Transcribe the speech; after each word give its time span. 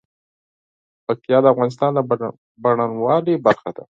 پکتیا 1.05 1.37
د 1.41 1.45
افغانستان 1.53 1.89
د 1.95 1.99
بڼوالۍ 2.63 3.35
برخه 3.45 3.69
ده. 3.75 3.83